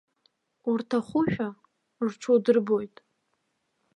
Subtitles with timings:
[0.69, 1.47] Урҭахушәа
[2.09, 2.95] рҽудырбоит.